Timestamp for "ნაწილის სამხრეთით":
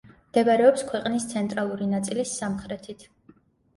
1.93-3.07